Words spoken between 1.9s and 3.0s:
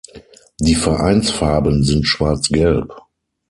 Schwarz-Gelb.